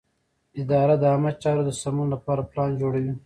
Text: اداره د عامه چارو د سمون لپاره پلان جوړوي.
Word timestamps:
اداره 0.61 0.95
د 0.99 1.03
عامه 1.11 1.31
چارو 1.41 1.61
د 1.65 1.71
سمون 1.81 2.07
لپاره 2.15 2.47
پلان 2.51 2.71
جوړوي. 2.81 3.13